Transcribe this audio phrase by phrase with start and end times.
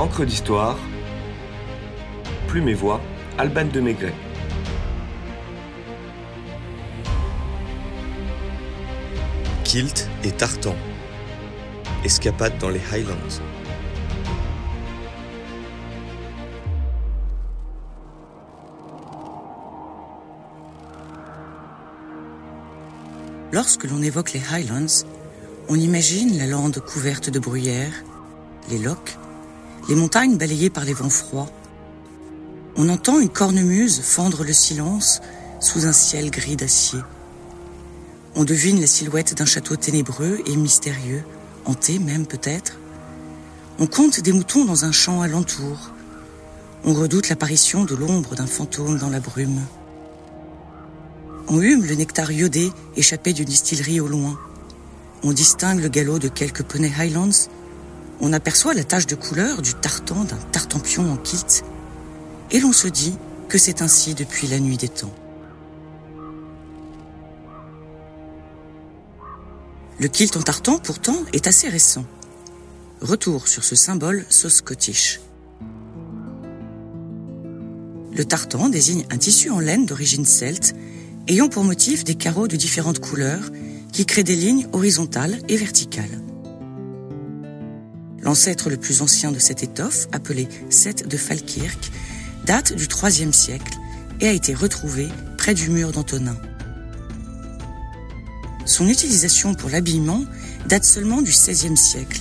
[0.00, 0.78] Encre d'histoire,
[2.48, 3.02] Plume et Voix,
[3.36, 4.14] Alban de Maigret.
[9.62, 10.74] Kilt et Tartan.
[12.02, 13.14] Escapade dans les Highlands.
[23.52, 25.04] Lorsque l'on évoque les Highlands,
[25.68, 28.02] on imagine la lande couverte de bruyères,
[28.70, 29.18] les lochs,
[29.88, 31.50] les montagnes balayées par les vents froids.
[32.76, 35.20] On entend une cornemuse fendre le silence
[35.60, 37.00] sous un ciel gris d'acier.
[38.34, 41.24] On devine la silhouette d'un château ténébreux et mystérieux,
[41.64, 42.78] hanté même peut-être.
[43.78, 45.90] On compte des moutons dans un champ alentour.
[46.84, 49.60] On redoute l'apparition de l'ombre d'un fantôme dans la brume.
[51.48, 54.38] On hume le nectar iodé échappé d'une distillerie au loin.
[55.22, 57.48] On distingue le galop de quelques poneys Highlands.
[58.20, 61.64] On aperçoit la tache de couleur du tartan d'un tartampion en kilt.
[62.50, 63.16] Et l'on se dit
[63.48, 65.14] que c'est ainsi depuis la nuit des temps.
[69.98, 72.04] Le kilt en tartan, pourtant, est assez récent.
[73.00, 75.20] Retour sur ce symbole sauce scottish.
[78.12, 80.74] Le tartan désigne un tissu en laine d'origine celte
[81.28, 83.50] ayant pour motif des carreaux de différentes couleurs
[83.92, 86.29] qui créent des lignes horizontales et verticales.
[88.22, 91.90] L'ancêtre le plus ancien de cette étoffe, appelé Seth de Falkirk,
[92.44, 93.78] date du IIIe siècle
[94.20, 96.36] et a été retrouvé près du mur d'Antonin.
[98.66, 100.24] Son utilisation pour l'habillement
[100.66, 102.20] date seulement du XVIe siècle.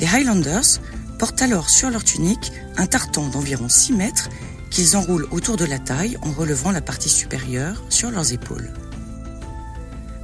[0.00, 0.80] Les Highlanders
[1.18, 4.28] portent alors sur leur tunique un tartan d'environ 6 mètres
[4.70, 8.72] qu'ils enroulent autour de la taille en relevant la partie supérieure sur leurs épaules.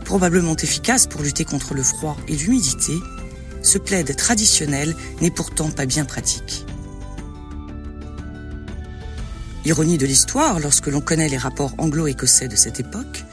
[0.05, 2.95] Probablement efficace pour lutter contre le froid et l'humidité,
[3.63, 6.65] ce plaid traditionnel n'est pourtant pas bien pratique.
[9.65, 13.25] Ironie de l'histoire, lorsque l'on connaît les rapports anglo-écossais de cette époque,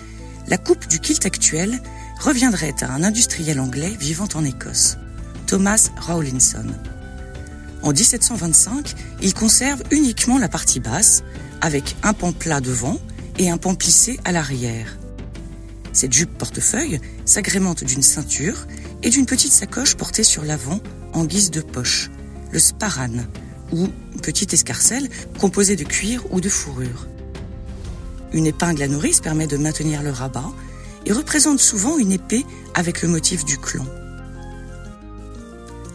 [0.48, 1.82] la coupe du kilt actuel
[2.20, 4.98] reviendrait à un industriel anglais vivant en Écosse,
[5.48, 6.66] Thomas Rawlinson.
[7.84, 11.24] En 1725, il conserve uniquement la partie basse,
[11.62, 13.00] avec un pan plat devant
[13.38, 14.98] et un pan plissé à l'arrière.
[15.94, 18.68] Cette jupe portefeuille s'agrémente d'une ceinture
[19.06, 20.82] et d'une petite sacoche portée sur l'avant
[21.14, 22.10] en guise de poche,
[22.52, 23.24] le sparan,
[23.72, 23.88] ou
[24.22, 27.08] petite escarcelle composée de cuir ou de fourrure.
[28.34, 30.52] Une épingle à nourrice permet de maintenir le rabat
[31.06, 33.86] et représente souvent une épée avec le motif du clan.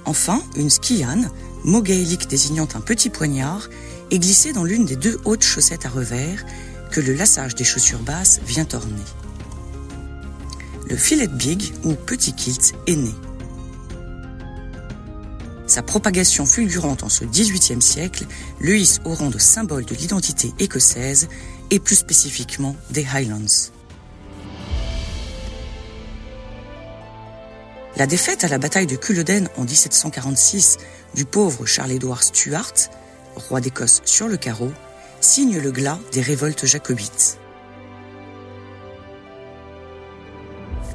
[0.04, 1.30] Enfin, une skiane,
[1.64, 3.68] mot gaélique désignant un petit poignard,
[4.12, 6.44] est glissée dans l'une des deux hautes chaussettes à revers
[6.92, 9.02] que le lassage des chaussures basses vient orner.
[10.90, 13.14] Le filet big ou petit kilt est né.
[15.68, 18.26] Sa propagation fulgurante en ce XVIIIe siècle
[18.58, 21.28] le hisse au rang de symbole de l'identité écossaise
[21.70, 23.70] et plus spécifiquement des Highlands.
[27.96, 30.78] La défaite à la bataille de Culloden en 1746
[31.14, 32.72] du pauvre Charles-Édouard Stuart,
[33.36, 34.72] roi d'Écosse sur le carreau,
[35.20, 37.39] signe le glas des révoltes jacobites.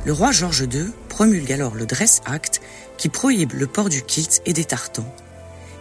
[0.06, 2.62] Le roi George II promulgue alors le Dress Act
[2.98, 5.12] qui prohibe le port du kilt et des tartans,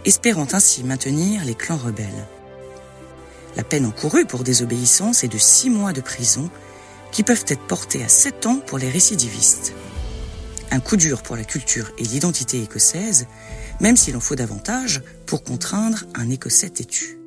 [0.03, 2.27] espérant ainsi maintenir les clans rebelles.
[3.55, 6.49] La peine encourue pour désobéissance est de six mois de prison
[7.11, 9.73] qui peuvent être portés à sept ans pour les récidivistes.
[10.71, 13.27] Un coup dur pour la culture et l'identité écossaise,
[13.79, 17.19] même s'il en faut davantage pour contraindre un Écossais têtu.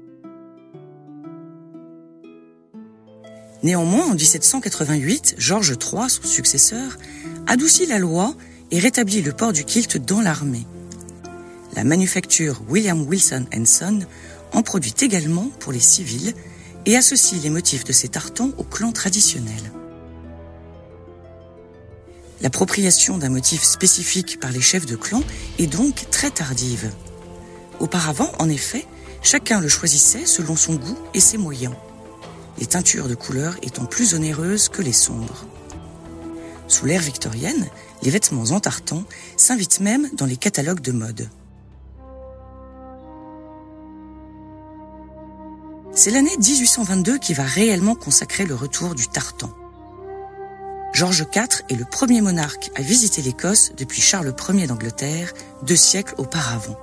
[3.63, 6.97] Néanmoins, en 1788, George III, son successeur,
[7.47, 8.35] adoucit la loi
[8.71, 10.67] et rétablit le port du kilt dans l'armée.
[11.75, 14.01] La manufacture William Wilson Son
[14.53, 16.35] en produit également pour les civils
[16.87, 19.73] et associe les motifs de ces tartans au clan traditionnel.
[22.41, 25.23] L'appropriation d'un motif spécifique par les chefs de clan
[25.59, 26.93] est donc très tardive.
[27.81, 28.87] Auparavant, en effet,
[29.23, 31.75] chacun le choisissait selon son goût et ses moyens,
[32.58, 35.46] les teintures de couleurs étant plus onéreuses que les sombres.
[36.66, 37.69] Sous l'ère victorienne,
[38.02, 39.05] les vêtements en tartan
[39.37, 41.28] s'invitent même dans les catalogues de mode.
[45.93, 49.50] C'est l'année 1822 qui va réellement consacrer le retour du tartan.
[50.93, 55.32] George IV est le premier monarque à visiter l'Écosse depuis Charles Ier d'Angleterre,
[55.62, 56.78] deux siècles auparavant.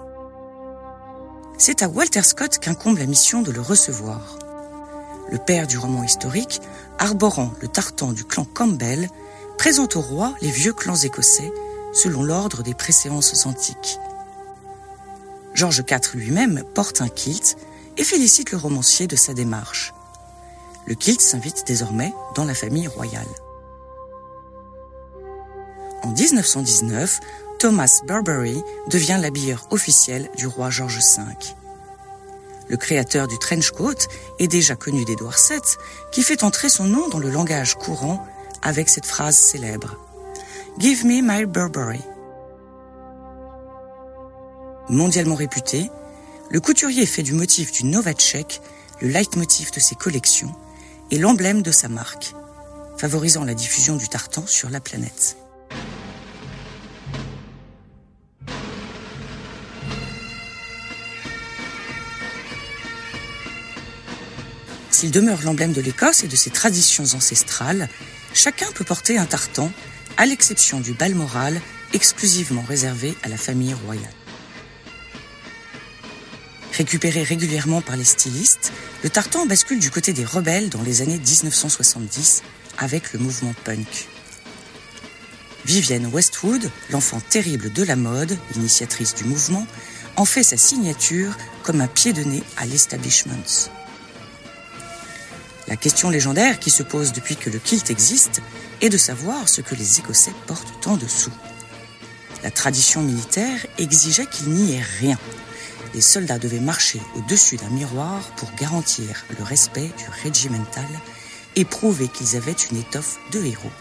[1.58, 4.40] C'est à Walter Scott qu'incombe la mission de le recevoir.
[5.32, 6.62] Le père du roman historique,
[7.00, 9.10] arborant le tartan du clan Campbell,
[9.58, 11.52] présente au roi les vieux clans écossais
[11.94, 14.00] selon l'ordre des préséances antiques.
[15.54, 17.58] George IV lui-même porte un kilt
[17.98, 19.94] et félicite le romancier de sa démarche.
[20.86, 23.28] Le kilt s'invite désormais dans la famille royale.
[26.04, 27.20] En 1919,
[27.58, 31.24] Thomas Burberry devient l'habilleur officiel du roi George V.
[32.68, 34.08] Le créateur du trench coat
[34.40, 35.60] est déjà connu d'Edward VII,
[36.12, 38.26] qui fait entrer son nom dans le langage courant
[38.62, 39.98] avec cette phrase célèbre
[40.80, 42.02] Give me my Burberry.
[44.90, 45.90] Mondialement réputé,
[46.50, 48.62] le couturier fait du motif du Novacek
[49.02, 50.54] le leitmotiv de ses collections
[51.12, 52.34] et l'emblème de sa marque,
[52.98, 55.38] favorisant la diffusion du tartan sur la planète.
[65.06, 67.90] S'il demeure l'emblème de l'Écosse et de ses traditions ancestrales,
[68.34, 69.72] chacun peut porter un tartan,
[70.18, 71.62] à l'exception du Balmoral,
[71.94, 74.10] exclusivement réservé à la famille royale.
[76.74, 78.74] Récupéré régulièrement par les stylistes,
[79.04, 82.42] le tartan bascule du côté des rebelles dans les années 1970
[82.80, 84.08] avec le mouvement punk.
[85.66, 89.68] Vivienne Westwood, l'enfant terrible de la mode, initiatrice du mouvement,
[90.16, 93.70] en fait sa signature comme un pied de nez à l'establishment.
[95.68, 98.42] La question légendaire qui se pose depuis que le kilt existe
[98.82, 101.34] est de savoir ce que les Écossais portent en dessous.
[102.44, 105.18] La tradition militaire exigeait qu'il n'y ait rien,
[105.96, 110.86] les soldats devaient marcher au-dessus d'un miroir pour garantir le respect du regimental
[111.56, 113.72] et prouver qu'ils avaient une étoffe de héros.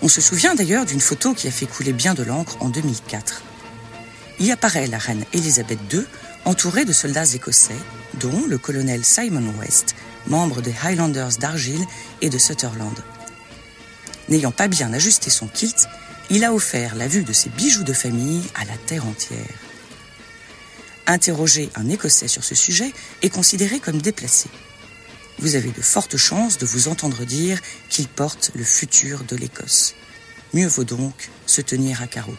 [0.00, 3.42] On se souvient d'ailleurs d'une photo qui a fait couler bien de l'encre en 2004.
[4.40, 6.04] Y apparaît la reine Elisabeth II
[6.46, 7.76] entourée de soldats écossais,
[8.14, 9.94] dont le colonel Simon West,
[10.26, 11.84] membre des Highlanders d'Argyle
[12.22, 12.98] et de Sutherland.
[14.30, 15.86] N'ayant pas bien ajusté son kilt,
[16.30, 19.58] il a offert la vue de ses bijoux de famille à la terre entière.
[21.06, 24.48] Interroger un Écossais sur ce sujet est considéré comme déplacé.
[25.38, 29.94] Vous avez de fortes chances de vous entendre dire qu'il porte le futur de l'Écosse.
[30.54, 32.36] Mieux vaut donc se tenir à carreau.